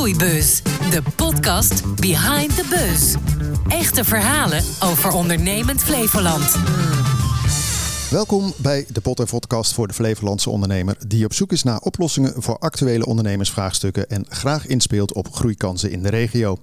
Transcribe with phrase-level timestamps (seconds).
[0.00, 3.14] Groeibus, de podcast Behind the Buzz.
[3.68, 6.56] Echte verhalen over ondernemend Flevoland.
[8.10, 12.42] Welkom bij de Pot Podcast voor de Flevolandse ondernemer die op zoek is naar oplossingen
[12.42, 16.56] voor actuele ondernemersvraagstukken en graag inspeelt op groeikansen in de regio.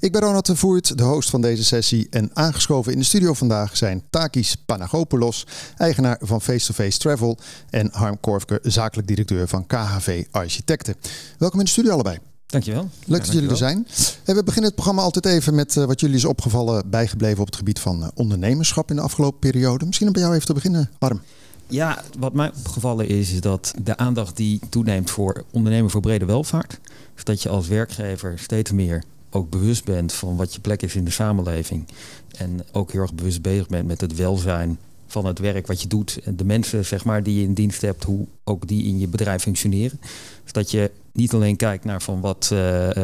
[0.00, 3.32] Ik ben Ronald de Voert, de host van deze sessie en aangeschoven in de studio
[3.32, 7.38] vandaag zijn Takis Panagopoulos, eigenaar van Face to Face Travel
[7.70, 10.94] en Harm Korfke, zakelijk directeur van KHV Architecten.
[11.38, 12.33] Welkom in de studio allebei.
[12.46, 12.88] Dankjewel.
[13.06, 13.86] Leuk dat jullie er zijn.
[14.24, 17.56] We beginnen het programma altijd even met eh, wat jullie is opgevallen, bijgebleven op het
[17.56, 19.86] gebied van eh, ondernemerschap in de afgelopen periode.
[19.86, 21.20] Misschien om bij jou even te beginnen, Harm.
[21.66, 26.24] Ja, wat mij opgevallen is, is dat de aandacht die toeneemt voor ondernemen voor brede
[26.24, 26.80] welvaart.
[27.14, 30.94] Dus dat je als werkgever steeds meer ook bewust bent van wat je plek is
[30.94, 31.86] in de samenleving.
[32.36, 35.88] En ook heel erg bewust bezig bent met het welzijn van het werk wat je
[35.88, 36.18] doet.
[36.24, 39.08] En de mensen zeg maar, die je in dienst hebt, hoe ook die in je
[39.08, 40.00] bedrijf functioneren.
[40.42, 42.58] Dus dat je niet alleen kijkt naar van wat, uh,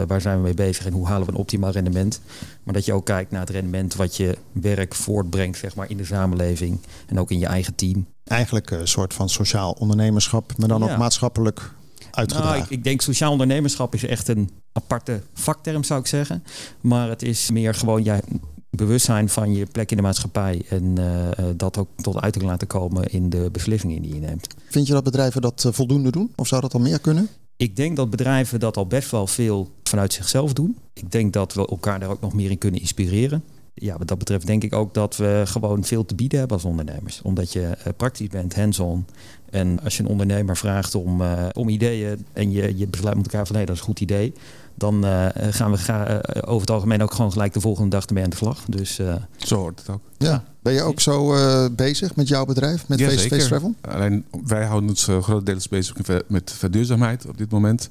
[0.07, 2.21] waar zijn we mee bezig en hoe halen we een optimaal rendement.
[2.63, 5.97] Maar dat je ook kijkt naar het rendement wat je werk voortbrengt zeg maar, in
[5.97, 8.07] de samenleving en ook in je eigen team.
[8.25, 11.73] Eigenlijk een soort van sociaal ondernemerschap, maar dan ook maatschappelijk
[12.11, 12.53] uitgedragen.
[12.53, 16.45] Nou, ik, ik, denk sociaal ondernemerschap is echt een aparte vakterm zou ik zeggen.
[16.81, 18.23] Maar het is meer gewoon jij
[18.71, 23.05] bewustzijn van je plek in de maatschappij en uh, dat ook tot uiting laten komen
[23.05, 24.47] in de beslissingen die je neemt.
[24.69, 27.29] Vind je dat bedrijven dat voldoende doen of zou dat al meer kunnen?
[27.57, 30.77] Ik denk dat bedrijven dat al best wel veel vanuit zichzelf doen.
[30.93, 33.45] Ik denk dat we elkaar daar ook nog meer in kunnen inspireren.
[33.75, 36.67] Ja, wat dat betreft denk ik ook dat we gewoon veel te bieden hebben als
[36.67, 37.23] ondernemers.
[37.23, 39.07] Omdat je praktisch bent, hands-on.
[39.51, 43.25] En als je een ondernemer vraagt om, uh, om ideeën en je, je besluit met
[43.25, 44.33] elkaar van nee, dat is een goed idee
[44.75, 48.07] dan uh, gaan we ga, uh, over het algemeen ook gewoon gelijk de volgende dag
[48.07, 48.65] ermee aan de slag.
[48.69, 50.01] Dus, uh, zo hoort het ook.
[50.19, 50.45] Ja.
[50.63, 51.35] Ben je ook zo
[51.71, 53.75] bezig met jouw bedrijf, met Face-to-Face -face Travel?
[53.81, 57.89] Alleen wij houden ons grotendeels bezig met verduurzaamheid op dit moment.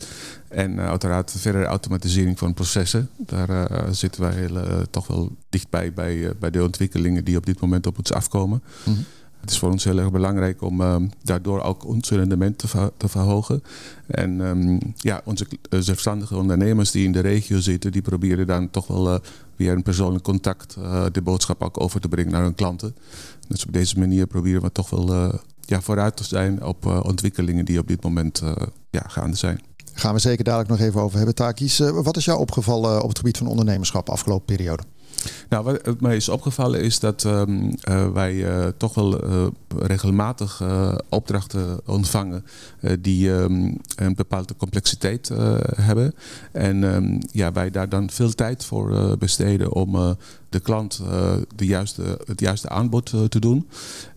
[0.48, 3.10] En uiteraard verder automatisering van processen.
[3.18, 7.88] Daar zitten wij heel, toch wel dichtbij bij, bij de ontwikkelingen die op dit moment
[7.88, 8.64] op ons afkomen.
[8.84, 9.06] Mm -hmm.
[9.40, 12.58] Het is voor ons heel erg belangrijk om uh, daardoor ook ons rendement
[12.98, 13.64] te, verhogen.
[14.08, 18.88] En um, ja, onze zelfstandige ondernemers die in de regio zitten, die proberen dan toch
[18.88, 19.20] wel uh,
[19.56, 22.96] via een persoonlijk contact uh, de boodschap ook over te brengen naar hun klanten.
[23.48, 27.80] Dus op deze manier proberen we toch wel ja, vooruit te zijn op ontwikkelingen die
[27.80, 28.42] op dit moment
[28.90, 29.62] ja, gaande zijn.
[29.94, 31.78] Gaan we zeker dadelijk nog even over hebben, Takis.
[31.80, 34.84] wat is jou opgevallen op het gebied van ondernemerschap afgelopen periode?
[35.50, 39.48] Nou, wat mij is opgevallen is dat um, uh, wij uh, toch wel uh,
[39.78, 40.64] regelmatig
[41.10, 42.46] opdrachten ontvangen
[43.00, 45.32] die um, een bepaalde complexiteit
[45.76, 46.16] hebben.
[46.52, 50.18] En um, ja, wij daar dan veel tijd voor besteden om
[50.50, 51.02] de klant
[51.56, 53.70] de juiste, het juiste aanbod te doen.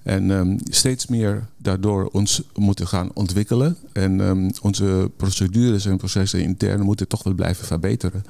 [0.03, 3.77] En steeds meer daardoor ons moeten gaan ontwikkelen.
[3.93, 4.21] En
[4.63, 8.25] onze procedures en processen intern moeten toch wel blijven verbeteren.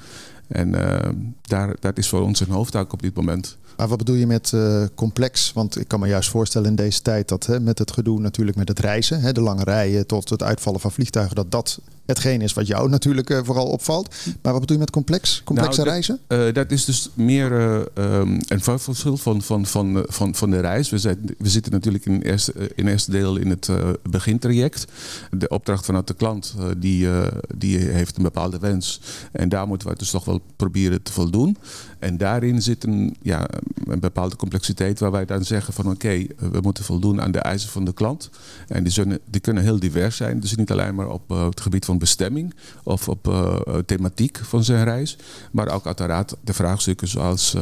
[0.52, 0.98] En uh,
[1.42, 3.56] daar, dat is voor ons een hoofdtaak op dit moment.
[3.76, 5.52] Maar wat bedoel je met uh, complex?
[5.52, 8.56] Want ik kan me juist voorstellen in deze tijd dat hè, met het gedoe natuurlijk
[8.56, 12.40] met het reizen, hè, de lange rijen tot het uitvallen van vliegtuigen, dat dat hetgeen
[12.40, 14.14] is wat jou natuurlijk uh, vooral opvalt.
[14.42, 15.42] Maar wat bedoel je met complex?
[15.44, 16.18] Complexe nou, reizen?
[16.28, 17.52] Uh, dat is dus meer
[17.94, 20.90] um, een verschil van, van, van, van, van de reis.
[20.90, 23.68] We, zijn, we zitten natuurlijk in eerste, in eerste deel in het
[24.10, 24.84] begintraject.
[25.30, 27.08] De opdracht vanuit de klant die,
[27.56, 29.00] die heeft een bepaalde wens.
[29.32, 31.56] En daar moeten we dus toch wel proberen te voldoen.
[31.98, 33.48] En daarin zit een, ja,
[33.84, 37.70] een bepaalde complexiteit waar wij dan zeggen van oké, we moeten voldoen aan de eisen
[37.70, 38.30] van de klant.
[38.68, 40.40] En die, zullen, die kunnen heel divers zijn.
[40.40, 44.84] Dus niet alleen maar op het gebied van bestemming of op uh, thematiek van zijn
[44.84, 45.16] reis.
[45.52, 47.56] Maar ook uiteraard de vraagstukken zoals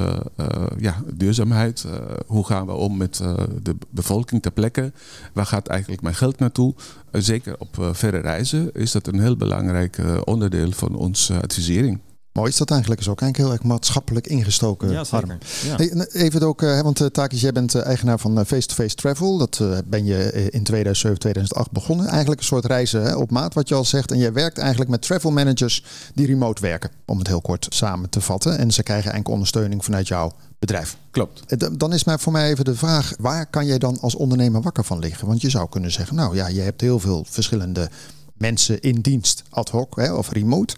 [0.78, 1.86] ja, duurzaamheid.
[2.26, 3.22] hoe gaan we om met
[3.62, 4.92] de bevolking ter plekke?
[5.32, 6.74] Waar gaat eigenlijk mijn geld naartoe?
[7.12, 12.00] zeker op verre reizen is dat een heel belangrijk onderdeel van onze advisering.
[12.32, 13.00] Mooi is dat eigenlijk.
[13.00, 14.90] Is ook eigenlijk heel erg maatschappelijk ingestoken.
[14.90, 15.38] Ja, zeker.
[15.64, 15.76] Ja.
[15.76, 19.38] Hey, even ook, want uh, Takis, jij bent eigenaar van Face-to-Face -face Travel.
[19.38, 22.06] Dat ben je in 2007, 2008 begonnen.
[22.06, 24.10] Eigenlijk een soort reizen hè, op maat, wat je al zegt.
[24.10, 25.84] En jij werkt eigenlijk met travel managers
[26.14, 26.90] die remote werken.
[27.04, 28.58] Om het heel kort samen te vatten.
[28.58, 30.96] En ze krijgen eigenlijk ondersteuning vanuit jouw bedrijf.
[31.10, 31.78] Klopt.
[31.78, 34.84] Dan is maar voor mij even de vraag: waar kan jij dan als ondernemer wakker
[34.84, 35.26] van liggen?
[35.26, 37.90] Want je zou kunnen zeggen, nou ja, je hebt heel veel verschillende
[38.34, 40.74] mensen in dienst, ad hoc hè, of remote.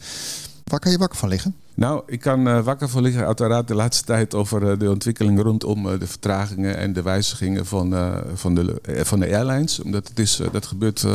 [0.64, 1.54] Waar kan je wakker van liggen?
[1.74, 5.42] Nou, ik kan uh, wakker van liggen uiteraard de laatste tijd over uh, de ontwikkeling
[5.42, 7.94] rondom uh, de vertragingen en de wijzigingen van,
[8.34, 9.80] van, de, van de airlines.
[9.80, 11.06] Omdat het is, dat gebeurt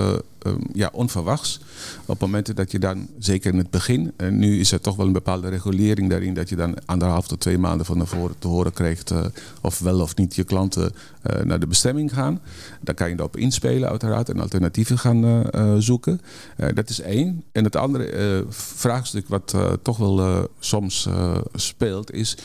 [0.74, 1.60] ja, onverwachts.
[2.06, 5.06] Op momenten dat je dan, zeker in het begin, en nu is er toch wel
[5.06, 8.74] een bepaalde regulering daarin, dat je dan anderhalf tot twee maanden van tevoren te horen
[8.74, 9.14] krijgt
[9.62, 10.92] of wel of niet je klanten
[11.44, 12.42] naar de bestemming gaan.
[12.82, 15.50] Dan kan je erop inspelen uiteraard en alternatieven gaan
[15.80, 16.22] zoeken.
[16.74, 17.44] dat is één.
[17.52, 21.08] En het andere vraagstuk wat toch wel soms
[21.54, 22.38] speelt is,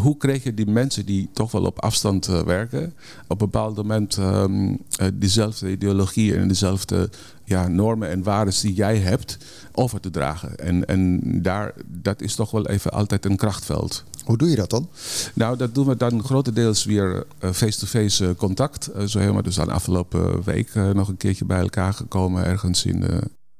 [0.00, 2.94] hoe krijg je die mensen die toch wel op afstand werken,
[3.28, 4.78] op een bepaald moment um,
[5.14, 7.10] dezelfde ideologie en dezelfde
[7.50, 9.38] ja, normen en waarden die jij hebt
[9.72, 10.58] over te dragen.
[10.58, 14.04] En, en daar, dat is toch wel even altijd een krachtveld.
[14.24, 14.88] Hoe doe je dat dan?
[15.34, 18.90] Nou, dat doen we dan grotendeels weer eh, face-to-face -face contact.
[19.06, 23.04] zo helemaal dus aan afgelopen week nog een keertje bij elkaar gekomen ergens in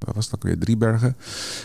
[0.05, 0.59] waar was dat weer?
[0.59, 1.15] Driebergen.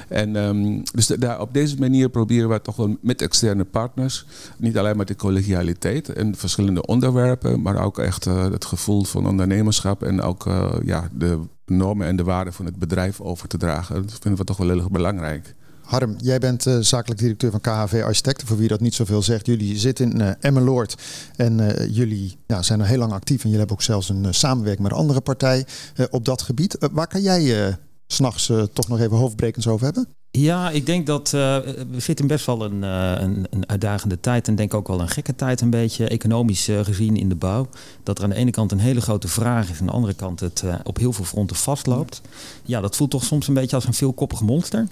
[0.08, 4.26] En um, dus daar, op deze manier proberen we toch wel met externe partners,
[4.58, 9.26] niet alleen maar de collegialiteit en verschillende onderwerpen, maar ook echt uh, het gevoel van
[9.26, 13.56] ondernemerschap en ook uh, ja, de normen en de waarden van het bedrijf over te
[13.56, 14.02] dragen.
[14.02, 15.54] Dat vinden we toch wel heel erg belangrijk.
[15.86, 18.46] Harm, jij bent uh, zakelijk directeur van KHV Architecten.
[18.46, 19.46] Voor wie dat niet zoveel zegt.
[19.46, 21.02] Jullie zitten in uh, Emmeloord
[21.36, 23.36] en uh, jullie ja, zijn er heel lang actief.
[23.36, 25.66] En jullie hebben ook zelfs een samenwerking met een andere partij
[26.10, 26.76] op dat gebied.
[26.92, 27.76] waar kan jij
[28.06, 30.15] s'nachts toch nog even hoofdbrekens over hebben?
[30.36, 31.56] Ja, ik denk dat uh,
[31.90, 35.08] we zitten best wel een, uh, een, een, uitdagende tijd en denk ook wel een
[35.08, 37.68] gekke tijd een beetje, economisch uh, gezien in de bouw.
[38.02, 40.40] Dat er aan de ene kant een hele grote vraag is aan de andere kant
[40.40, 42.20] het op heel veel fronten vastloopt.
[42.64, 44.86] Ja, dat voelt toch soms een beetje als een veelkoppig monster.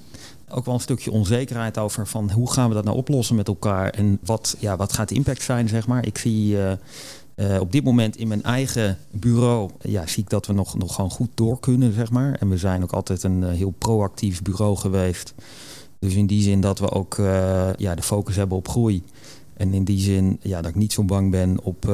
[0.49, 3.90] Ook wel een stukje onzekerheid over van hoe gaan we dat nou oplossen met elkaar
[3.90, 6.06] en wat, ja, wat gaat de impact zijn, zeg maar.
[6.06, 6.56] Ik zie
[7.37, 10.95] uh, op dit moment in mijn eigen bureau ja, zie ik dat we nog, nog
[10.95, 12.37] gewoon goed door kunnen, zeg maar.
[12.41, 15.35] En we zijn ook altijd een uh, heel proactief bureau geweest.
[15.99, 19.03] Dus in die zin dat we ook uh, ja, de focus hebben op groei.
[19.57, 21.93] En in die zin ja, dat ik niet zo bang ben op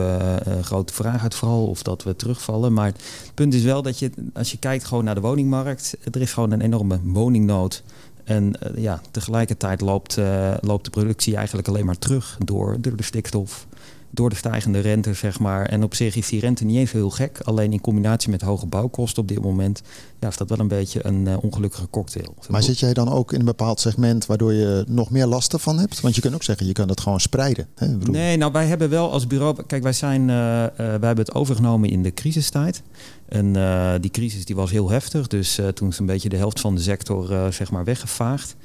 [0.63, 2.73] grote vraaguitval of dat we terugvallen.
[2.73, 6.21] Maar het punt is wel dat je, als je kijkt gewoon naar de woningmarkt, er
[6.21, 7.83] is gewoon een enorme woningnood.
[8.25, 10.19] En ja, tegelijkertijd loopt,
[10.61, 13.67] loopt de productie eigenlijk alleen maar terug door, door de stikstof
[14.11, 15.67] door de stijgende rente, zeg maar.
[15.67, 17.41] En op zich is die rente niet eens heel gek.
[17.41, 19.83] Alleen in combinatie met hoge bouwkosten op dit moment...
[20.21, 22.35] Ja, is dat wel een beetje een uh, ongelukkige cocktail.
[22.49, 24.27] Maar zit jij dan ook in een bepaald segment...
[24.27, 26.01] waardoor je nog meer lasten van hebt?
[26.01, 27.67] Want je kunt ook zeggen, je kan dat gewoon spreiden.
[27.75, 27.87] Hè?
[27.89, 29.63] Nee, nou wij hebben wel als bureau...
[29.67, 32.83] Kijk, wij, zijn, uh, uh, wij hebben het overgenomen in de crisistijd.
[33.29, 33.53] En
[34.01, 35.27] die crisis die was heel heftig.
[35.27, 38.57] Dus toen is een beetje de helft van de sector zeg maar weggevaagd.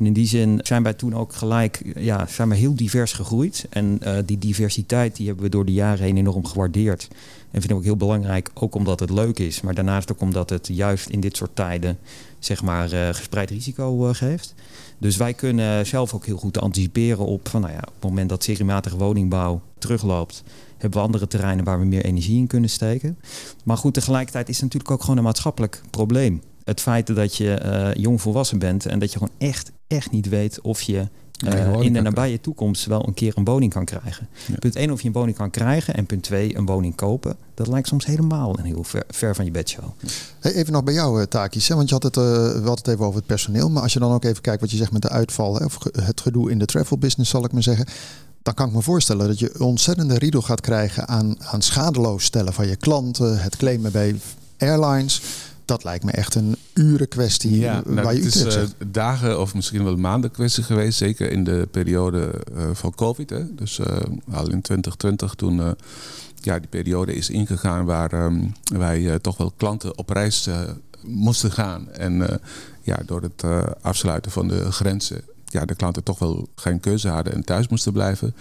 [0.00, 3.66] En in die zin zijn wij toen ook gelijk ja, zijn we heel divers gegroeid.
[3.70, 7.08] En uh, die diversiteit die hebben we door de jaren heen enorm gewaardeerd.
[7.50, 9.60] En vind ik ook heel belangrijk, ook omdat het leuk is.
[9.60, 11.98] Maar daarnaast ook omdat het juist in dit soort tijden
[12.38, 14.54] zeg maar, uh, gespreid risico uh, geeft.
[14.98, 18.28] Dus wij kunnen zelf ook heel goed anticiperen op van nou ja, op het moment
[18.28, 20.42] dat seriematige woningbouw terugloopt
[20.78, 23.18] hebben we andere terreinen waar we meer energie in kunnen steken.
[23.64, 27.60] Maar goed, tegelijkertijd is het natuurlijk ook gewoon een maatschappelijk probleem het feit dat je
[27.64, 31.08] uh, jong volwassen bent en dat je gewoon echt, echt niet weet of je
[31.48, 34.28] uh, in de nabije toekomst wel een keer een woning kan krijgen.
[34.58, 37.36] Punt 1 of je een woning kan krijgen en punt 2 een woning kopen.
[37.54, 39.84] Dat lijkt soms helemaal een heel ver, ver van je bedshow.
[40.40, 41.68] Hey, even nog bij jou, uh, Takis.
[41.68, 43.70] Want je had het, uh, we hadden het even over het personeel.
[43.70, 45.78] Maar als je dan ook even kijkt wat je zegt met de uitval, hè, of
[45.92, 47.86] het gedoe in de travel business, zal ik maar zeggen
[48.42, 52.52] dan kan ik me voorstellen dat je ontzettende riedel gaat krijgen aan, aan schadeloos stellen
[52.52, 54.16] van je klanten, het claimen bij
[54.58, 55.22] airlines
[55.70, 57.58] dat lijkt me echt een uren kwestie.
[57.58, 60.98] Ja, nou, waar je het is uh, dagen of misschien wel maanden kwestie geweest.
[60.98, 63.30] Zeker in de periode uh, van COVID.
[63.30, 63.54] Hè.
[63.54, 63.86] Dus uh,
[64.30, 65.76] al in 2020 toen
[66.40, 70.48] ja, die periode is ingegaan waar um, wij toch wel klanten op reis
[71.02, 71.90] moesten gaan.
[71.90, 72.40] En
[72.82, 73.44] ja, door het
[73.80, 77.92] afsluiten van de grenzen ja, de klanten toch wel geen keuze hadden en thuis moesten
[77.92, 78.34] blijven.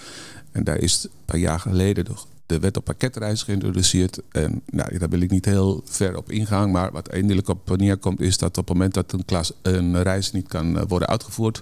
[0.51, 2.05] En daar is een paar jaar geleden
[2.49, 4.21] de wet op pakketreis geïntroduceerd.
[4.31, 6.71] En nou, daar wil ik niet heel ver op ingaan.
[6.71, 10.31] Maar wat eindelijk op neerkomt is dat op het moment dat een, klas, een reis
[10.31, 11.61] niet kan eh, worden uitgevoerd,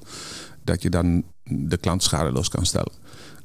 [0.63, 2.91] dat je dan de klant schadeloos kan stellen.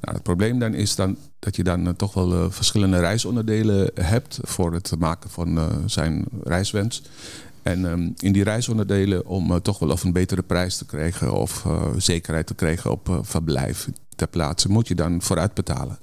[0.01, 3.91] Nou, het probleem dan is dan dat je dan uh, toch wel uh, verschillende reisonderdelen
[4.01, 7.03] hebt voor het maken van zijn reiswens.
[7.61, 11.65] En um, in die reisonderdelen om toch wel of een betere prijs te krijgen of
[11.97, 15.97] zekerheid te krijgen op verblijf ter plaatse, moet je dan vooruit betalen.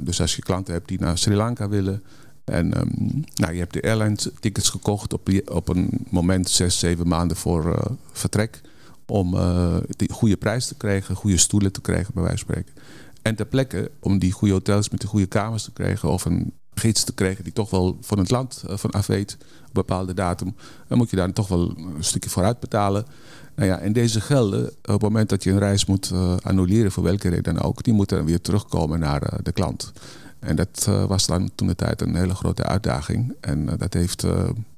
[0.00, 2.02] Dus als je klanten hebt die naar Sri Lanka willen.
[2.44, 7.08] En um, nou, je hebt de airline tickets gekocht op, op een moment zes, zeven
[7.08, 7.78] maanden voor uh,
[8.12, 8.60] vertrek.
[9.06, 12.82] Om uh, die goede prijs te krijgen, goede stoelen te krijgen, bij wijze van spreken.
[13.22, 16.08] En ter plekke om die goede hotels met de goede kamers te krijgen.
[16.08, 19.36] Of een gids te krijgen die toch wel van het land uh, van af weet.
[19.66, 20.54] Op bepaalde datum.
[20.88, 23.04] Dan moet je daar toch wel een stukje vooruit betalen.
[23.56, 26.92] Nou ja, en deze gelden, op het moment dat je een reis moet uh, annuleren,
[26.92, 29.92] voor welke reden dan ook, die moeten dan weer terugkomen naar uh, de klant.
[30.38, 33.34] En dat uh, was dan toen de tijd een hele grote uitdaging.
[33.40, 34.24] En dat heeft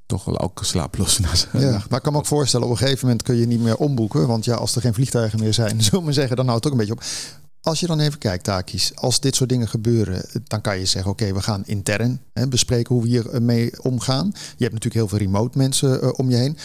[0.07, 1.21] toch wel ook slaaploos.
[1.53, 3.77] Ja, maar ik kan me ook voorstellen, op een gegeven moment kun je niet meer
[3.77, 4.27] omboeken.
[4.27, 6.81] Want ja, als er geen vliegtuigen meer zijn, zullen we zeggen, dan houdt het ook
[6.81, 7.35] een beetje op.
[7.67, 11.11] Als je dan even kijkt, Takis, als dit soort dingen gebeuren, dan kan je zeggen:
[11.11, 14.27] oké, we gaan intern hè, bespreken hoe we hier mee omgaan.
[14.33, 16.57] Je hebt natuurlijk heel veel remote mensen uh, om je heen.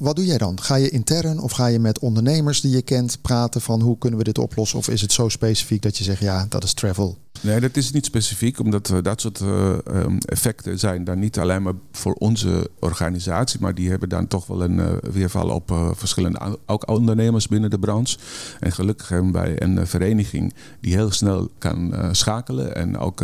[0.00, 0.60] Wat doe jij dan?
[0.60, 4.18] Ga je intern of ga je met ondernemers die je kent praten van hoe kunnen
[4.18, 4.78] we dit oplossen?
[4.78, 7.18] Of is het zo specifiek dat je zegt ja, dat is travel?
[7.42, 11.38] Nee, dat is niet specifiek, omdat uh, dat soort uh, um, effecten zijn dan niet
[11.38, 15.92] alleen maar voor onze organisatie, maar die hebben dan toch wel een uh, weerval op
[15.94, 18.18] verschillende ook ondernemers binnen de branche.
[18.60, 23.22] En gelukkig hebben wij een vereniging die heel snel kan schakelen en ook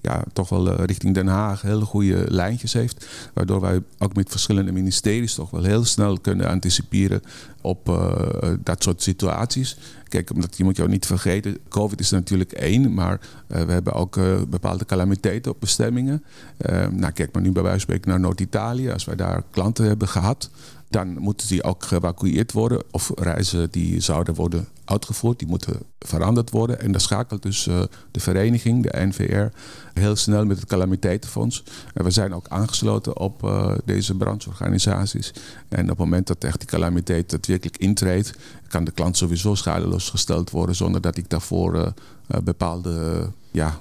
[0.00, 3.06] ja, toch wel richting Den Haag hele goede lijntjes heeft.
[3.34, 7.22] Waardoor wij ook met verschillende ministeries toch wel heel snel kunnen anticiperen
[7.60, 8.10] op
[8.62, 9.76] dat soort situaties.
[10.08, 13.92] Kijk, omdat je moet jou niet vergeten, COVID is natuurlijk één, maar uh, we hebben
[13.92, 16.24] ook uh, bepaalde calamiteiten op bestemmingen.
[16.90, 18.90] nou, kijk maar nu bij wijze van spreken naar Noord-Italië.
[18.90, 20.50] Als wij daar klanten hebben gehad,
[20.90, 22.82] dan moeten die ook geëvacueerd worden.
[22.90, 26.80] Of reizen die zouden worden uitgevoerd, die moeten veranderd worden.
[26.80, 29.46] En dan schakelt dus uh, de vereniging, de NVR,
[30.00, 31.64] heel snel met het calamiteitenfonds.
[31.94, 35.32] En we zijn ook aangesloten op uh, deze brancheorganisaties.
[35.68, 38.34] En op het moment dat echt die calamiteit daadwerkelijk intreedt,
[38.68, 41.86] kan de klant sowieso schadeloos gesteld worden zonder dat ik daarvoor uh,
[42.44, 43.80] bepaalde ja,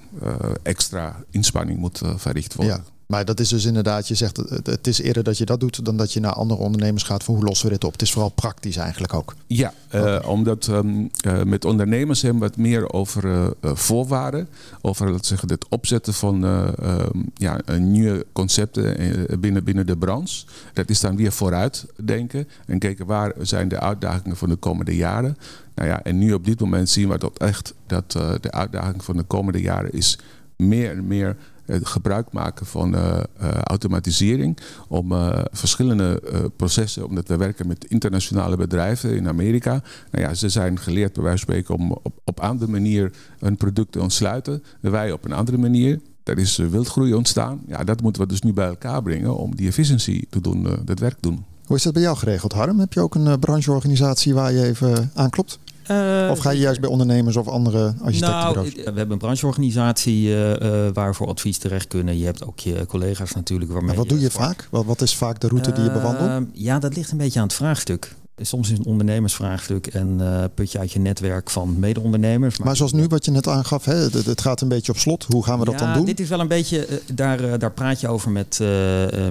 [0.63, 2.96] extra inspanning moet verricht worden.
[3.07, 5.97] Maar dat is dus inderdaad, je zegt het is eerder dat je dat doet dan
[5.97, 7.91] dat je naar andere ondernemers gaat van hoe lossen we dit op.
[7.91, 9.35] Het is vooral praktisch eigenlijk ook.
[9.47, 14.47] Ja, uh, omdat um, uh, met ondernemers hebben we het meer over uh, voorwaarden.
[14.81, 18.95] Over laten zeggen, het opzetten van um, ja, nieuwe concepten
[19.39, 20.45] binnen, binnen de branche.
[20.73, 25.37] Dat is dan weer vooruitdenken en kijken waar zijn de uitdagingen van de komende jaren.
[25.75, 28.11] Nou ja, en nu op dit moment zien we dat echt dat
[28.41, 30.19] de uitdaging van de komende jaren is
[30.55, 31.37] meer en meer
[31.67, 34.57] gebruik maken van uh, uh, automatisering
[34.87, 35.13] om
[35.51, 36.21] verschillende
[36.55, 39.81] processen, omdat we werken met internationale bedrijven in Amerika.
[40.11, 43.57] Nou ja, ze zijn geleerd bij wijze van spreken om op, op andere manier een
[43.57, 44.63] product te ontsluiten.
[44.81, 45.99] Wij op een andere manier.
[46.23, 47.61] Er is wildgroei ontstaan.
[47.67, 50.99] Ja, dat moeten we dus nu bij elkaar brengen om die efficiëntie te doen, dat
[50.99, 51.45] werk te doen.
[51.65, 52.79] Hoe is dat bij jou geregeld, Harm?
[52.79, 55.59] Heb je ook een brancheorganisatie waar je even aanklopt?
[55.91, 58.73] Uh, of ga je juist bij ondernemers of andere architectenbureaus?
[58.73, 62.17] Nou, we hebben een brancheorganisatie uh, waar voor advies terecht kunnen.
[62.17, 63.71] Je hebt ook je collega's natuurlijk.
[63.71, 64.67] Waarmee maar wat doe je vaak?
[64.71, 66.47] Wat, wat is vaak de route die je bewandelt?
[66.53, 68.15] Ja, dat ligt een beetje aan het vraagstuk.
[68.41, 72.57] Soms is een ondernemersvraagstuk en uh, put je uit je netwerk van mede-ondernemers.
[72.57, 74.97] Maar, maar, zoals nu wat je net aangaf, hè, het, het, gaat een beetje op
[74.97, 75.23] slot.
[75.23, 76.05] Hoe gaan we dat dan doen?
[76.05, 78.59] Dit is wel een beetje, uh, daar, uh, daar praat je over met,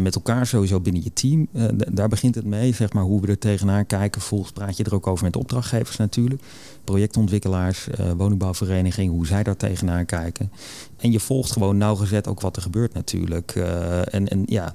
[0.01, 1.49] met elkaar sowieso binnen je team.
[1.93, 4.21] daar begint het mee, zeg maar, hoe we er tegenaan kijken.
[4.21, 6.43] Vervolgens praat je er ook over met opdrachtgevers natuurlijk.
[6.85, 7.87] Projectontwikkelaars,
[8.17, 10.51] woningbouwvereniging, hoe zij daar tegenaan kijken.
[11.07, 13.55] En je volgt gewoon nauwgezet ook wat er gebeurt natuurlijk.
[13.55, 14.75] Uh, en, en ja,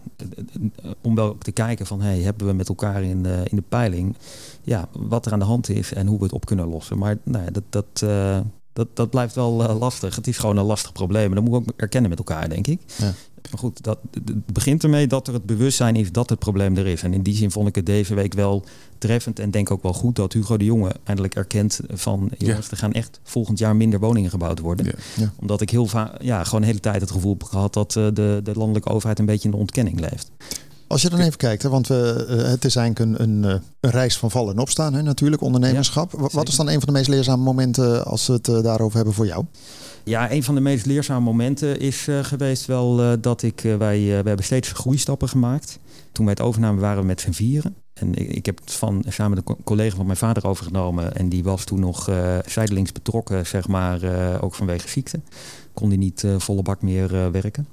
[1.02, 4.16] om wel te kijken van hey, hebben we met elkaar in de, in de peiling
[4.64, 6.98] ja, wat er aan de hand is en hoe we het op kunnen lossen.
[6.98, 8.40] Maar nou ja, dat, dat, uh,
[8.74, 10.16] dat, dat blijft wel lastig.
[10.16, 11.30] Het is gewoon een lastig probleem.
[11.30, 12.82] En dat moeten we ook erkennen met elkaar, denk ik.
[12.98, 13.14] Ja.
[13.50, 16.88] Maar goed, dat, het begint ermee dat er het bewustzijn is dat het probleem er
[16.88, 17.04] is.
[17.04, 18.64] En in die zin vond ik het deze week wel
[18.98, 22.72] treffend en denk ook wel goed dat Hugo de Jonge eindelijk erkent van jongens, ja.
[22.72, 24.86] er gaan echt volgend jaar minder woningen gebouwd worden.
[24.86, 24.92] Ja.
[25.16, 25.34] Ja.
[25.40, 28.08] Omdat ik heel vaak, ja, gewoon de hele tijd het gevoel heb gehad dat uh,
[28.14, 30.32] de, de landelijke overheid een beetje in de ontkenning leeft.
[30.88, 33.92] Als je dan even kijkt, hè, want we, uh, het is eigenlijk een, een, een,
[33.92, 36.12] reis van vallen en opstaan, hè, natuurlijk, ondernemerschap.
[36.12, 39.26] Wat is dan een van de meest leerzame momenten als we het daarover hebben voor
[39.26, 39.46] jou?
[40.04, 44.28] Ja, een van de meest leerzame momenten is uh, geweest wel dat ik, wij, we
[44.28, 45.80] hebben steeds groeistappen gemaakt.
[46.12, 47.76] Toen wij het overnamen waren we met z'n vieren.
[47.94, 51.16] En ik, ik, heb het van, samen met een collega van mijn vader overgenomen.
[51.16, 52.10] En die was toen nog
[52.46, 54.02] zijdelings betrokken, zeg maar,
[54.42, 55.20] ook vanwege ziekte.
[55.74, 57.68] Kon die niet volle bak meer werken.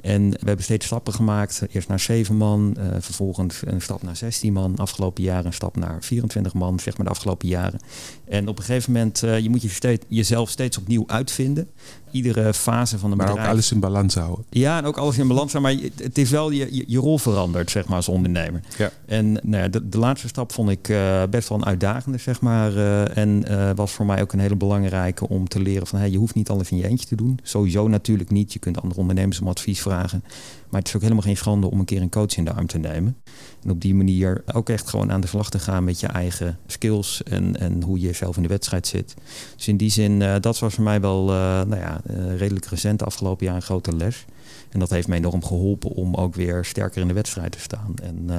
[0.00, 1.62] En we hebben steeds stappen gemaakt.
[1.72, 4.76] Eerst naar 7 man, uh, vervolgens een stap naar 16 man.
[4.76, 7.80] Afgelopen jaren een stap naar 24 man, zeg maar de afgelopen jaren.
[8.24, 11.68] En op een gegeven moment, uh, je moet je steeds, jezelf steeds opnieuw uitvinden.
[12.10, 13.46] Iedere fase van een maar bedrijf.
[13.46, 14.44] Maar ook alles in balans houden.
[14.50, 15.76] Ja, en ook alles in balans houden.
[15.76, 18.60] Maar het is wel je, je, rol veranderd, zeg maar, als ondernemer.
[18.78, 18.90] Ja.
[19.06, 22.40] En nou ja, de, de, laatste stap vond ik uh, best wel een uitdagende, zeg
[22.40, 22.72] maar.
[22.72, 25.98] Uh, en uh, was voor mij ook een hele belangrijke om te leren van...
[25.98, 27.38] Hey, je hoeft niet alles in je eentje te doen.
[27.42, 28.52] Sowieso natuurlijk niet.
[28.52, 30.24] Je kunt andere ondernemers om advies vragen.
[30.70, 32.66] Maar het is ook helemaal geen schande om een keer een coach in de arm
[32.66, 33.16] te nemen.
[33.62, 36.58] En op die manier ook echt gewoon aan de slag te gaan met je eigen
[36.66, 39.14] skills en, en hoe je zelf in de wedstrijd zit.
[39.56, 42.66] Dus in die zin, uh, dat was voor mij wel uh, nou ja, uh, redelijk
[42.66, 44.24] recent afgelopen jaar een grote les.
[44.68, 47.94] En dat heeft mij enorm geholpen om ook weer sterker in de wedstrijd te staan.
[48.02, 48.30] En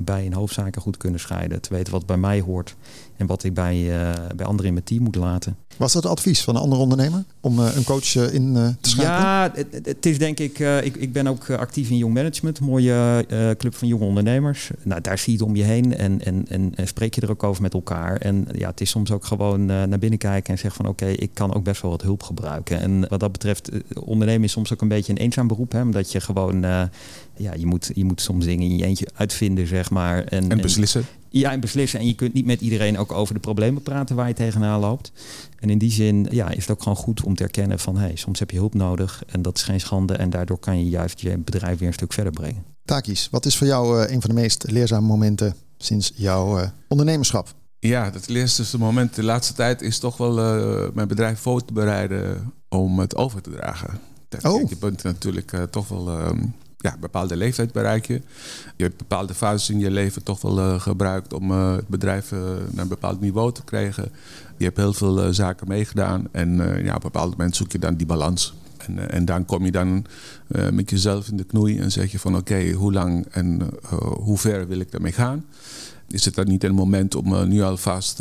[0.00, 1.60] bij in hoofdzaken goed kunnen scheiden.
[1.60, 2.76] Te weten wat bij mij hoort
[3.16, 3.90] En wat ik bij,
[4.36, 5.56] bij anderen in mijn team moet laten.
[5.76, 9.18] Was dat advies van een andere ondernemer om een coach in te schakelen?
[9.18, 12.64] Ja, het, het is denk ik, ik, ik ben ook actief in Young Management, een
[12.64, 13.24] mooie
[13.58, 14.70] club van jonge ondernemers.
[14.82, 17.30] Nou, daar zie je het om je heen en, en, en, en, spreek je er
[17.30, 18.16] ook over met elkaar.
[18.16, 21.30] En ja, het is soms ook gewoon naar binnen kijken en zeggen van oké, ik
[21.34, 22.80] kan ook best wel wat hulp gebruiken.
[22.80, 26.12] En wat dat betreft, ondernemen is soms ook een beetje een eenzaam beroep, hè, omdat
[26.12, 26.64] je gewoon
[27.36, 30.24] ja, je moet, je moet soms dingen in je eentje uitvinden, zeg maar.
[30.24, 31.00] En, en beslissen.
[31.00, 31.06] En,
[31.38, 32.00] ja, en beslissen.
[32.00, 35.12] En je kunt niet met iedereen ook over de problemen praten waar je tegenaan loopt.
[35.58, 37.96] En in die zin ja, is het ook gewoon goed om te erkennen van...
[37.96, 40.14] Hey, soms heb je hulp nodig en dat is geen schande.
[40.14, 42.64] En daardoor kan je juist je bedrijf weer een stuk verder brengen.
[42.84, 46.68] Takis, wat is voor jou uh, een van de meest leerzame momenten sinds jouw uh,
[46.88, 47.54] ondernemerschap?
[47.78, 51.72] Ja, het eerste moment de laatste tijd is toch wel uh, mijn bedrijf voor te
[51.72, 54.00] bereiden om het over te dragen.
[54.42, 54.68] Oh.
[54.68, 56.44] Je bent natuurlijk toch wel ehm,
[56.86, 58.20] ja, bepaalde leeftijd bereik je.
[58.76, 62.32] Je hebt bepaalde fases in je leven toch wel uh, gebruikt om uh, het bedrijf
[62.32, 62.38] uh,
[62.70, 64.08] naar een bepaald niveau te krijgen.
[64.56, 67.94] Je hebt heel veel zaken meegedaan en ja, op een bepaald moment zoek je dan
[67.94, 68.54] die balans.
[68.76, 70.04] En, en dan kom je dan
[70.70, 74.66] met jezelf in de knoei en zeg je van oké, hoe lang en hoe ver
[74.66, 75.44] wil ik daarmee gaan?
[76.08, 78.18] Is het dan niet een moment om nu alvast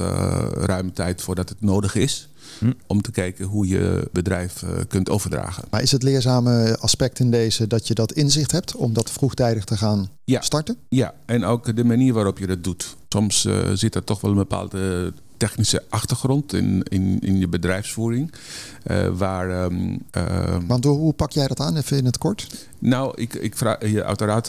[0.53, 2.29] ruime tijd voordat het nodig is?
[2.60, 2.72] Hm.
[2.88, 5.64] Om te kijken hoe je bedrijf uh, kunt overdragen.
[5.70, 9.64] Maar is het leerzame aspect in deze dat je dat inzicht hebt om dat vroegtijdig
[9.64, 10.42] te gaan ja.
[10.42, 10.78] starten?
[10.90, 12.96] Ja, en ook de manier waarop je dat doet.
[13.10, 18.34] Soms uh, zit er toch wel een bepaalde technische achtergrond in, in, in je bedrijfsvoering.
[18.92, 20.02] Uh, waar, um,
[20.68, 22.68] Want hoe pak jij dat aan, even in het kort?
[22.80, 24.48] Nou, ik, ik vraag je uiteraard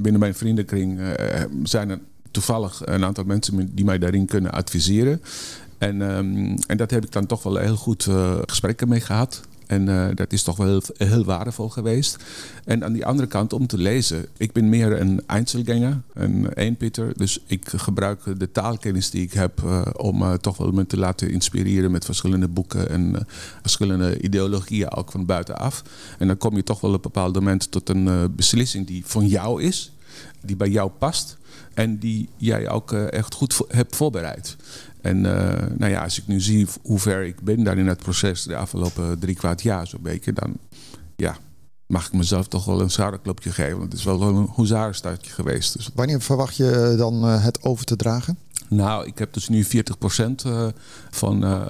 [0.00, 1.00] binnen mijn vriendenkring
[1.62, 1.98] zijn er
[2.32, 5.22] toevallig een aantal mensen die mij daarin kunnen adviseren.
[5.82, 9.40] En, ehm, en dat heb ik dan toch wel heel goed uh, gesprekken mee gehad.
[9.66, 12.16] En uh, dat is toch wel heel, waardevol geweest.
[12.64, 14.26] En aan die andere kant om te lezen.
[14.36, 17.18] Ik ben meer een Einzelganger, een eenpitter.
[17.18, 21.30] Dus ik gebruik de taalkennis die ik heb uh, om toch wel me te laten
[21.30, 23.26] inspireren met verschillende boeken en
[23.60, 25.82] verschillende ideologieën ook van buitenaf.
[26.18, 29.26] En dan kom je toch wel op een bepaald moment tot een beslissing die van
[29.26, 29.92] jou is,
[30.40, 31.40] die bij jou past.
[31.74, 34.56] En die jij ook echt goed hebt voorbereid.
[35.02, 37.98] En uh, nou ja, als ik nu zie hoe ver ik ben daar in het
[37.98, 40.56] proces de afgelopen drie kwart jaar zo'n beetje, dan
[41.16, 41.36] ja,
[41.86, 43.78] mag ik mezelf toch wel een schouderklopje geven.
[43.78, 45.76] Want het is wel een hoezarenstartje geweest.
[45.76, 45.90] Dus.
[45.94, 48.38] Wanneer verwacht je dan uh, het over te dragen?
[48.72, 49.68] Nou, ik heb dus nu 40%
[50.46, 50.66] uh,
[51.10, 51.62] van uh,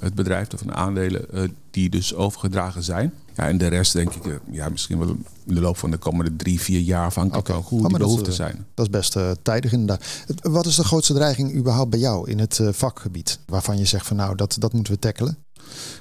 [0.00, 1.26] het bedrijf, of van de aandelen,
[1.70, 3.12] die dus overgedragen zijn.
[3.38, 5.08] Ja, en de rest denk ik, ja, misschien wel
[5.44, 7.62] in de loop van de komende drie, vier jaar afhankelijk okay.
[7.62, 8.66] hoe oh, die behoeften zijn.
[8.74, 10.04] Dat is best uh, tijdig inderdaad.
[10.42, 13.38] Wat is de grootste dreiging überhaupt bij jou in het uh, vakgebied?
[13.46, 15.38] Waarvan je zegt van nou, dat, dat moeten we tackelen?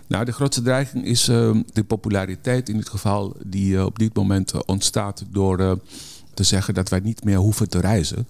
[0.08, 4.65] Nou, de grootste dreiging is uh, de populariteit in dit geval die op dit moment
[4.65, 5.80] ontstaat door
[6.34, 8.28] te zeggen dat wij niet meer hoeven te reizen.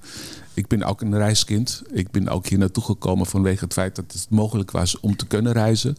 [0.57, 1.81] Ik ben ook een reiskind.
[1.91, 5.27] Ik ben ook hier naartoe gekomen vanwege het feit dat het mogelijk was om te
[5.27, 5.95] kunnen reizen.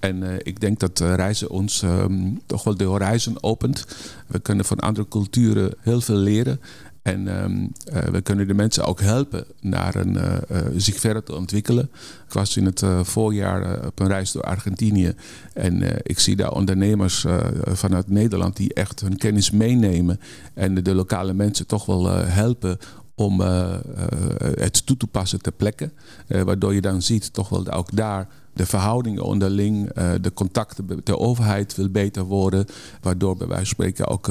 [0.00, 3.86] En uh, ik denk dat uh, reizen ons um, toch wel de horizon opent.
[4.26, 6.60] We kunnen van andere culturen heel veel leren.
[7.02, 10.18] En um, uh, we kunnen de mensen ook helpen naar een,
[10.76, 11.90] zich verder te ontwikkelen.
[12.26, 15.14] Ik was in het voorjaar op een reis door Argentinië.
[15.52, 17.26] En ik zie daar ondernemers
[17.64, 20.20] vanuit Nederland die echt hun kennis meenemen.
[20.54, 22.78] En de lokale mensen toch wel helpen
[23.14, 23.40] om
[24.40, 25.90] het toe te passen ter plekke.
[26.26, 31.18] waardoor je dan ziet toch wel ook daar de verhoudingen onderling, de contacten met de
[31.18, 32.66] overheid wil beter worden.
[33.00, 34.26] Waardoor bij wijze van spreken ook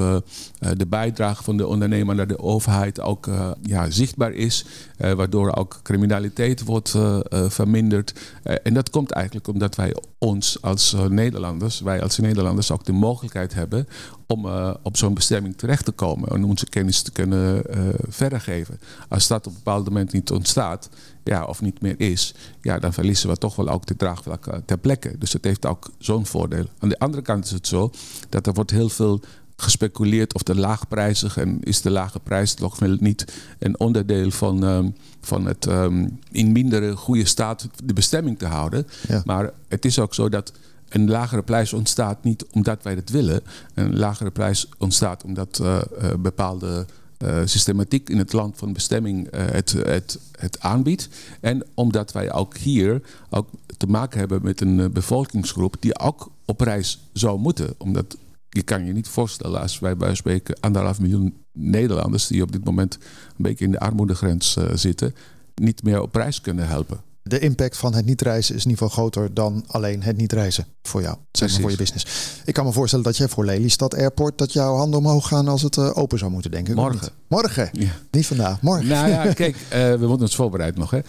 [0.77, 3.29] de bijdrage van de ondernemer naar de overheid ook
[3.61, 4.65] ja, zichtbaar is.
[4.97, 6.95] waardoor ook criminaliteit wordt
[7.29, 8.13] verminderd.
[8.43, 13.53] en dat komt eigenlijk omdat wij ons als Nederlanders, wij als Nederlanders ook de mogelijkheid
[13.53, 13.87] hebben
[14.33, 17.63] om op zo'n bestemming terecht te komen en onze kennis te kunnen
[18.07, 18.79] verder geven.
[19.09, 20.89] Als dat op een bepaald moment niet ontstaat,
[21.23, 24.57] ja, of niet meer is, ja, dan verliezen we toch wel ook de draagvlak eh,
[24.65, 25.15] ter plekke.
[25.17, 26.65] Dus dat heeft ook zo'n voordeel.
[26.79, 27.91] Aan de andere kant is het zo
[28.29, 29.21] dat er wordt heel veel
[29.57, 34.89] gespeculeerd of de laagprijzig en is de lage prijs toch niet een onderdeel van, ehm,
[35.21, 38.87] van het um, in mindere goede staat de bestemming te houden.
[39.25, 40.53] Maar het is ook zo dat
[40.93, 43.41] een lagere prijs ontstaat niet omdat wij het willen.
[43.73, 45.81] Een lagere prijs ontstaat omdat uh,
[46.19, 46.85] bepaalde
[47.23, 51.09] uh, systematiek in het land van bestemming het, het, het aanbiedt.
[51.41, 56.61] En omdat wij ook hier ook te maken hebben met een bevolkingsgroep die ook op
[56.61, 57.73] reis zou moeten.
[57.77, 58.17] Omdat
[58.49, 62.63] je kan je niet voorstellen als wij bij spreken anderhalf miljoen Nederlanders die op dit
[62.63, 65.15] moment een beetje in de armoedegrens zitten,
[65.55, 67.12] niet meer op reis kunnen helpen.
[67.23, 70.33] De impact van het niet reizen is in ieder geval groter dan alleen het niet
[70.33, 72.05] reizen voor jou, zeg maar voor je business.
[72.45, 75.61] Ik kan me voorstellen dat jij voor Lelystad Airport dat jouw handen omhoog gaan als
[75.61, 76.75] het uh, open zou moeten denken.
[76.75, 77.09] Morgen.
[77.27, 77.69] Morgen.
[77.71, 77.89] Ja.
[78.11, 78.61] Niet vandaag.
[78.61, 78.87] Morgen.
[78.87, 80.91] Nou ja, kijk, uh, we moeten ons voorbereiden nog.
[80.91, 80.99] Hè.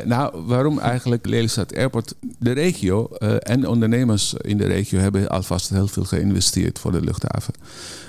[0.00, 2.14] Uh, nou, waarom eigenlijk Lelystad Airport?
[2.38, 3.08] De regio
[3.38, 7.54] en ondernemers in de regio hebben alvast heel veel geïnvesteerd voor de luchthaven.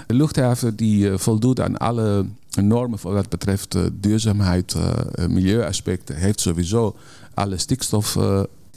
[0.07, 2.25] De luchthaven die voldoet aan alle
[2.61, 4.75] normen voor wat betreft duurzaamheid,
[5.27, 6.95] milieuaspecten, heeft sowieso
[7.33, 8.17] alle stikstof.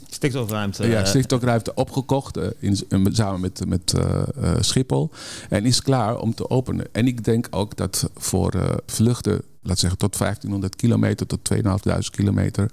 [0.09, 0.87] Stikstofruimte.
[0.87, 2.77] Ja, stikstofruimte opgekocht in,
[3.11, 3.93] samen met, met
[4.59, 5.09] Schiphol.
[5.49, 6.85] En is klaar om te openen.
[6.91, 12.71] En ik denk ook dat voor vluchten, laat zeggen tot 1500 kilometer tot 2500 kilometer,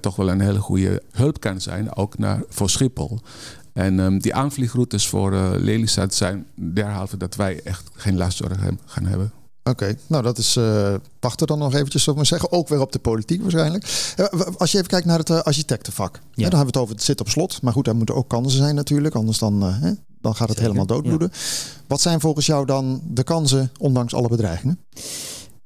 [0.00, 3.20] toch wel een hele goede hulp kan zijn, ook naar, voor Schiphol.
[3.78, 8.42] En um, die aanvliegroutes voor uh, Lelystad zijn derhalve dat wij echt geen last
[8.86, 9.32] gaan hebben.
[9.68, 10.56] Oké, nou dat is.
[10.56, 12.58] Uh, wachten dan nog eventjes, zou ik maar zeggen.
[12.58, 14.14] Ook weer op de politiek waarschijnlijk.
[14.16, 14.26] Uh,
[14.56, 16.14] als je even kijkt naar het uh, architectenvak.
[16.14, 16.20] Ja.
[16.34, 17.62] dan hebben we het over het zit op slot.
[17.62, 19.14] Maar goed, daar moeten ook kansen zijn natuurlijk.
[19.14, 19.58] Anders dan,
[20.20, 21.32] dan gaat het helemaal doodbloeden.
[21.86, 24.78] Wat zijn volgens jou dan de kansen, ondanks alle bedreigingen?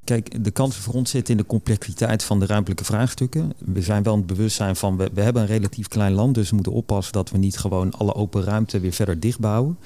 [0.05, 3.53] Kijk, de kansen voor ons zitten in de complexiteit van de ruimtelijke vraagstukken.
[3.59, 6.55] We zijn wel het bewustzijn van, we, we hebben een relatief klein land, dus we
[6.55, 9.79] moeten oppassen dat we niet gewoon alle open ruimte weer verder dichtbouwen.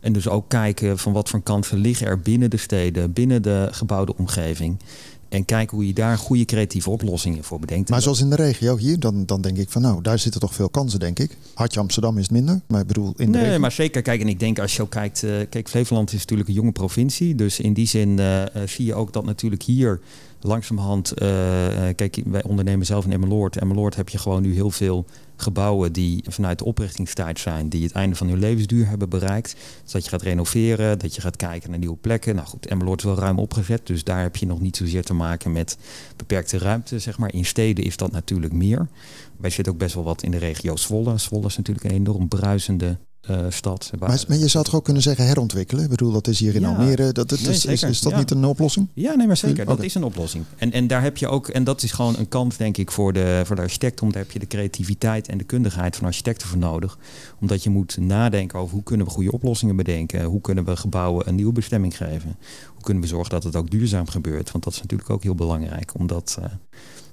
[0.00, 3.68] En dus ook kijken van wat voor kansen liggen er binnen de steden, binnen de
[3.70, 4.76] gebouwde omgeving.
[5.28, 7.90] En kijken hoe je daar goede creatieve oplossingen voor bedenkt.
[7.90, 10.54] Maar zoals in de regio hier, dan, dan denk ik van nou, daar zitten toch
[10.54, 11.36] veel kansen, denk ik.
[11.54, 14.02] Hartje Amsterdam is het minder, maar ik bedoel in de Nee, maar zeker.
[14.02, 16.72] Kijk, en ik denk als je ook kijkt, uh, kijk, Flevoland is natuurlijk een jonge
[16.72, 17.34] provincie.
[17.34, 20.00] Dus in die zin uh, zie je ook dat natuurlijk hier
[20.40, 21.28] langzamerhand, uh,
[21.96, 23.56] kijk, wij ondernemen zelf in Emmeloord.
[23.56, 25.04] Emmeloord heb je gewoon nu heel veel
[25.40, 29.56] gebouwen die vanuit de oprichtingstijd zijn, die het einde van hun levensduur hebben bereikt.
[29.82, 32.34] Dus dat je gaat renoveren, dat je gaat kijken naar nieuwe plekken.
[32.34, 35.14] Nou goed, Emmeloord is wel ruim opgezet, dus daar heb je nog niet zozeer te
[35.14, 35.78] maken met
[36.16, 37.34] beperkte ruimte, zeg maar.
[37.34, 38.88] In steden is dat natuurlijk meer.
[39.36, 41.18] Wij zitten ook best wel wat in de regio Zwolle.
[41.18, 42.98] Zwolle is natuurlijk een enorm bruisende
[43.48, 43.90] stad.
[43.98, 45.84] Maar, maar, je zou toch ook kunnen zeggen herontwikkelen?
[45.84, 47.12] Ik bedoel, dat is hier in Almere.
[47.12, 48.88] Dat, dat is, is, is, dat niet een oplossing?
[48.94, 49.64] Ja, nee, maar zeker.
[49.64, 50.44] Dat is een oplossing.
[50.56, 53.12] En, en daar heb je ook, en dat is gewoon een kans, denk ik, voor
[53.12, 54.02] de, voor de architect.
[54.02, 56.98] Omdat heb je de creativiteit en de kundigheid van architecten voor nodig.
[57.40, 60.24] Omdat je moet nadenken over hoe kunnen we goede oplossingen bedenken.
[60.24, 62.36] Hoe kunnen we gebouwen een nieuwe bestemming geven.
[62.74, 64.50] Hoe kunnen we zorgen dat het ook duurzaam gebeurt.
[64.50, 65.92] Want dat is natuurlijk ook heel belangrijk.
[65.98, 66.44] Omdat uh,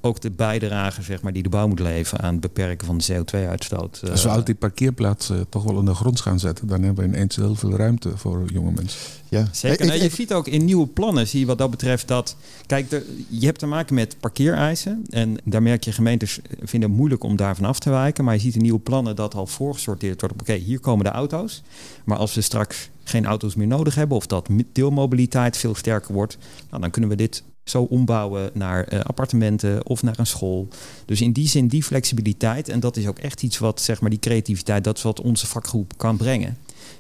[0.06, 3.13] ook de bijdrage zeg maar, die de bouw moet leveren aan het beperken van de
[3.13, 4.02] CO2-uitstoot.
[4.12, 7.04] Als we altijd die parkeerplaats uh, toch wel in de grond gaan zetten, dan hebben
[7.04, 9.00] we ineens heel veel ruimte voor jonge mensen.
[9.30, 9.86] Ja, zeker.
[9.86, 12.36] Nou, je ziet ook in nieuwe plannen, zie je wat dat betreft dat.
[12.65, 15.06] Kijk, je hebt te maken met parkeereisen.
[15.10, 18.24] En daar merk je gemeentes vinden het moeilijk om daarvan af te wijken.
[18.24, 20.41] Maar je ziet in nieuwe plannen dat al voorgesorteerd wordt.
[20.41, 21.63] Oké, hier komen de auto's.
[22.04, 26.38] Maar als we straks geen auto's meer nodig hebben, of dat deelmobiliteit veel sterker wordt,
[26.70, 30.67] nou, dan kunnen we dit zo ombouwen naar uh, appartementen of naar een school.
[31.06, 32.69] Dus in die zin die flexibiliteit.
[32.69, 35.47] En dat is ook echt iets wat, zeg maar, die creativiteit, dat is wat onze
[35.47, 36.58] vakgroep kan brengen.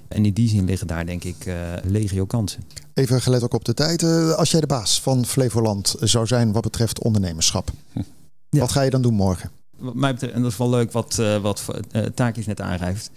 [0.07, 2.63] En in die zin liggen daar denk ik uh, legio kansen.
[2.93, 4.01] Even gelet ook op de tijd.
[4.01, 7.71] Uh, als jij de baas van Flevoland zou zijn wat betreft ondernemerschap.
[7.91, 8.01] Hm.
[8.49, 8.59] Ja.
[8.59, 9.51] Wat ga je dan doen morgen?
[9.77, 11.65] Wat mij betreft, en dat is wel leuk wat, uh, wat
[12.13, 13.11] Taakjes net aangeeft.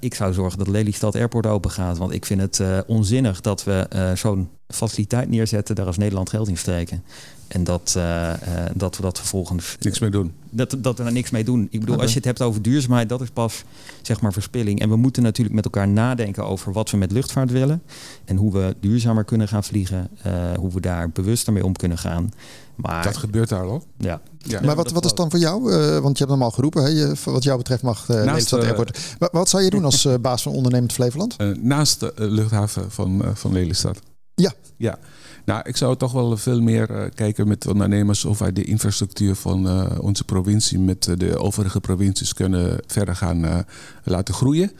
[0.00, 1.98] Ik zou zorgen dat Lelystad Airport open gaat.
[1.98, 6.30] Want ik vind het uh, onzinnig dat we uh, zo'n faciliteit neerzetten, daar als Nederland
[6.30, 7.02] geld in steken.
[7.48, 8.32] En dat, uh,
[8.74, 9.76] dat we dat vervolgens.
[9.80, 10.32] Niks mee doen.
[10.50, 11.66] Dat, dat we er niks mee doen.
[11.70, 13.64] Ik bedoel, als je het hebt over duurzaamheid, dat is pas
[14.02, 14.80] zeg maar verspilling.
[14.80, 17.82] En we moeten natuurlijk met elkaar nadenken over wat we met luchtvaart willen.
[18.24, 20.10] En hoe we duurzamer kunnen gaan vliegen.
[20.58, 22.32] hoe we daar bewuster mee om kunnen gaan.
[22.74, 23.84] Maar, dat gebeurt daar al.
[23.98, 24.20] Ja.
[24.38, 24.60] ja.
[24.60, 25.72] Maar wat, wat is dan voor jou?
[25.72, 26.82] Uh, want je hebt hem al geroepen.
[26.82, 26.88] Hè?
[26.88, 29.16] Je, wat jou betreft mag uh, naast, uh, Airport.
[29.18, 31.36] Wat, wat zou je doen als baas van ondernemend Flevoland?
[31.62, 33.98] naast de luchthaven van, van Lelystad.
[34.34, 34.52] Ja.
[34.76, 34.98] Ja.
[35.44, 39.88] Nou, ik zou toch wel veel meer kijken met ondernemers of wij de infrastructuur van
[40.00, 43.64] onze provincie met de overige provincies kunnen verder gaan
[44.04, 44.70] laten groeien.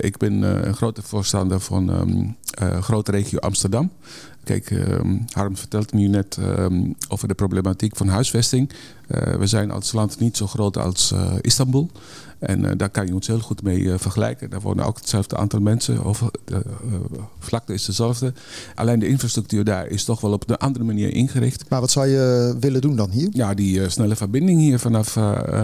[0.00, 2.36] ik ben een grote voorstander van um,
[2.80, 3.90] grote regio Amsterdam.
[4.44, 8.70] Kijk, um, Harm vertelt nu net um, over de problematiek van huisvesting.
[9.38, 11.90] We zijn als land niet zo groot als Istanbul.
[12.38, 14.50] En uh, daar kan je ons heel goed mee vergelijken.
[14.50, 16.04] Daar wonen ook hetzelfde aantal mensen.
[16.04, 16.62] Over, de
[17.38, 18.32] vlakte is dezelfde.
[18.74, 21.64] Alleen de infrastructuur daar is toch wel op een andere manier ingericht.
[21.68, 23.28] Maar wat zou je willen doen dan hier?
[23.32, 25.16] Ja, die snelle verbinding hier vanaf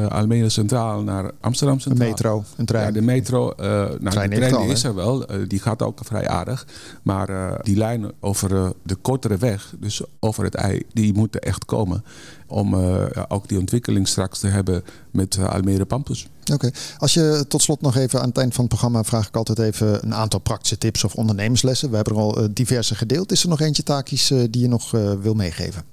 [0.08, 2.08] Almere Centraal naar Amsterdam Centraal.
[2.08, 2.86] De metro, een trein.
[2.86, 3.52] Ja, de metro.
[3.56, 5.26] nou, trein de trein is er wel.
[5.48, 6.66] die gaat ook vrij aardig.
[7.02, 12.04] Maar die lijn over de kortere weg, dus over het ei, die moeten echt komen.
[12.52, 16.28] Om uh, ook die ontwikkeling straks te hebben met uh, Almere Pampus.
[16.52, 19.36] Oké, als je tot slot nog even aan het eind van het programma vraag ik
[19.36, 21.90] altijd even een aantal praktische tips of ondernemerslessen.
[21.90, 23.32] We hebben er al uh, diverse gedeeld.
[23.32, 25.92] Is er nog eentje taakjes die je nog wil meegeven?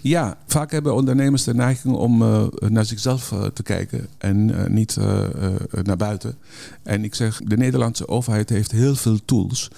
[0.00, 4.66] Ja, vaak hebben ondernemers de neiging om uh, naar zichzelf uh, te kijken en uh,
[4.66, 4.96] niet
[5.82, 6.36] naar buiten.
[6.82, 9.70] En ik zeg, de Nederlandse overheid heeft heel veel tools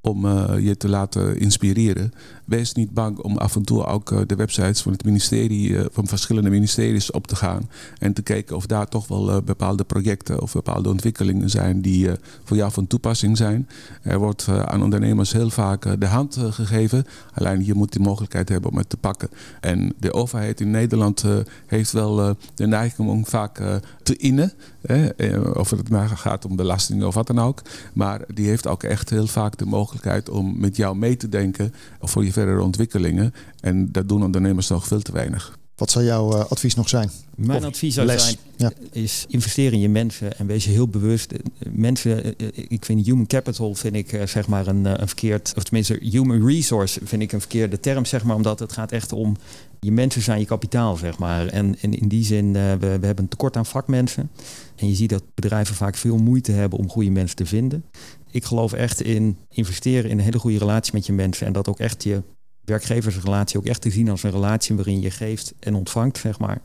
[0.00, 0.26] om
[0.58, 2.12] je te laten inspireren.
[2.50, 5.84] Wees niet bang om af en toe ook uh, de websites van het ministerie, uh,
[5.90, 7.70] van verschillende ministeries op te gaan.
[7.98, 12.08] En te kijken of daar toch wel bepaalde projecten of bepaalde ontwikkelingen zijn die
[12.44, 13.68] voor jou van toepassing zijn.
[14.02, 17.06] Er wordt aan ondernemers heel vaak de hand gegeven.
[17.34, 19.28] Alleen je moet de mogelijkheid hebben om het te pakken.
[19.60, 21.24] En de overheid in Nederland
[21.66, 23.62] heeft wel de neiging om vaak
[24.02, 24.52] te innen.
[25.54, 27.62] of het maar gaat om belastingen of wat dan ook.
[27.92, 31.74] Maar die heeft ook echt heel vaak de mogelijkheid om met jou mee te denken
[32.00, 33.34] voor je verdere ontwikkelingen.
[33.60, 35.58] En dat doen ondernemers nog veel te weinig.
[35.76, 37.10] Wat zou jouw uh, advies nog zijn?
[37.36, 38.72] Mijn advies zou zijn, ja.
[38.92, 41.32] is investeren in je mensen en wees je heel bewust.
[41.70, 45.98] Mensen, eh, ik vind human capital vind ik zeg maar een, een verkeerd, of tenminste
[46.00, 49.36] human resource vind ik een verkeerde term zeg maar, omdat het gaat echt om
[49.80, 51.46] je mensen zijn je kapitaal zeg maar.
[51.46, 54.30] En, en in die zin, uh, we, we hebben een tekort aan vakmensen.
[54.80, 57.84] En je ziet dat bedrijven vaak veel moeite hebben om goede mensen te vinden.
[58.30, 61.68] Ik geloof echt in investeren in een hele goede relatie met je mensen en dat
[61.68, 62.22] ook echt je
[62.64, 66.60] werkgeversrelatie ook echt te zien als een relatie waarin je geeft en ontvangt, zeg maar.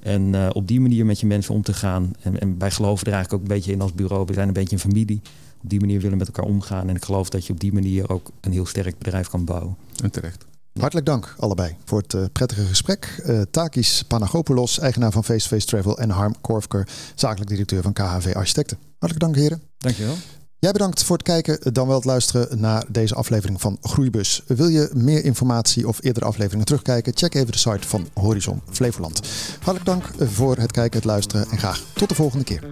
[0.00, 2.12] En uh, op die manier met je mensen om te gaan.
[2.20, 4.24] En, en, wij geloven er eigenlijk ook een beetje in als bureau.
[4.26, 5.20] We zijn een beetje een familie.
[5.62, 6.88] Op die manier willen we met elkaar omgaan.
[6.88, 9.76] En ik geloof dat je op die manier ook een heel sterk bedrijf kan bouwen.
[10.02, 10.46] En terecht.
[10.80, 13.22] Hartelijk dank allebei voor het uh, prettige gesprek.
[13.26, 15.98] Uh, Takis Panagopoulos, eigenaar van Face Face Travel.
[15.98, 18.78] En Harm Korfker, zakelijk directeur van KHV Architecten.
[18.98, 19.62] Hartelijk dank heren.
[19.78, 20.14] Dankjewel.
[20.58, 24.42] Jij bedankt voor het kijken, dan wel het luisteren naar deze aflevering van Groeibus.
[24.46, 27.16] Wil je meer informatie of eerdere afleveringen terugkijken?
[27.16, 29.20] Check even de site van Horizon Flevoland.
[29.60, 32.62] Hartelijk dank voor het kijken, het luisteren en graag tot de volgende keer.